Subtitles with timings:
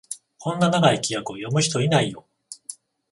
[0.39, 2.25] こんな長い規約、読む人いないよ